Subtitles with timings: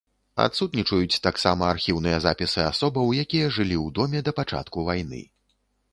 [0.43, 5.21] Адсутнічаюць таксама архіўныя запісы асобаў, якія жылі ў доме да пачатку вайны.